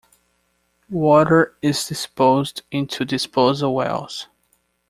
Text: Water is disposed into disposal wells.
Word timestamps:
Water 0.89 1.55
is 1.61 1.87
disposed 1.87 2.63
into 2.71 3.05
disposal 3.05 3.75
wells. 3.75 4.29